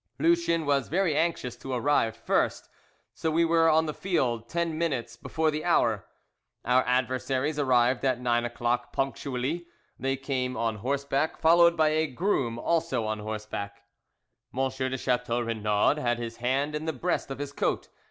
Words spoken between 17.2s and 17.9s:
of his coat.